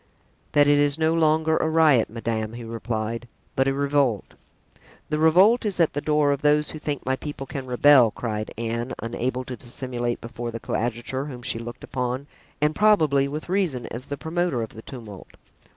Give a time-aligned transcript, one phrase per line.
[0.53, 4.33] "That it is no longer a riot, madame," he replied, "but a revolt."
[5.11, 8.49] "The revolt is at the door of those who think my people can rebel," cried
[8.57, 12.25] Anne, unable to dissimulate before the coadjutor, whom she looked upon,
[12.59, 15.33] and probably with reason, as the promoter of the tumult.